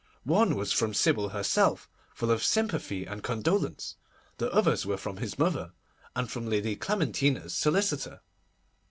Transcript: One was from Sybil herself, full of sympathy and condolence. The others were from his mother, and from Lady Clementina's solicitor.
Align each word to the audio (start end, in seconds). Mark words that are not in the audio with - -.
One 0.25 0.55
was 0.55 0.71
from 0.71 0.95
Sybil 0.95 1.29
herself, 1.29 1.87
full 2.15 2.31
of 2.31 2.43
sympathy 2.43 3.05
and 3.05 3.21
condolence. 3.21 3.97
The 4.39 4.51
others 4.51 4.83
were 4.83 4.97
from 4.97 5.17
his 5.17 5.37
mother, 5.37 5.73
and 6.15 6.27
from 6.27 6.49
Lady 6.49 6.75
Clementina's 6.75 7.53
solicitor. 7.53 8.21